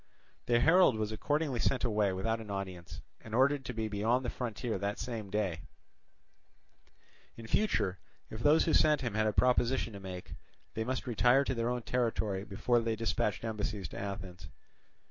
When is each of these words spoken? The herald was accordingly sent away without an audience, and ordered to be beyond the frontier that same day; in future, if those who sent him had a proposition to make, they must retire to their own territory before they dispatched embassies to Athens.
The 0.47 0.59
herald 0.59 0.97
was 0.97 1.11
accordingly 1.11 1.59
sent 1.59 1.83
away 1.83 2.11
without 2.11 2.39
an 2.41 2.49
audience, 2.49 3.01
and 3.23 3.35
ordered 3.35 3.63
to 3.65 3.73
be 3.75 3.87
beyond 3.87 4.25
the 4.25 4.31
frontier 4.31 4.79
that 4.79 4.97
same 4.97 5.29
day; 5.29 5.61
in 7.37 7.45
future, 7.45 7.99
if 8.31 8.39
those 8.39 8.65
who 8.65 8.73
sent 8.73 9.01
him 9.01 9.13
had 9.13 9.27
a 9.27 9.31
proposition 9.31 9.93
to 9.93 9.99
make, 9.99 10.33
they 10.73 10.83
must 10.83 11.05
retire 11.05 11.43
to 11.43 11.53
their 11.53 11.69
own 11.69 11.83
territory 11.83 12.43
before 12.43 12.79
they 12.79 12.95
dispatched 12.95 13.43
embassies 13.45 13.87
to 13.89 13.99
Athens. 13.99 14.49